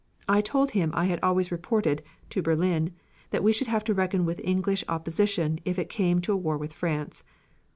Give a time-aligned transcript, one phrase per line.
[0.27, 2.01] I told him I had always reported
[2.31, 2.91] (to Berlin)
[3.29, 6.57] that we should have to reckon with English opposition if it came to a war
[6.57, 7.23] with France.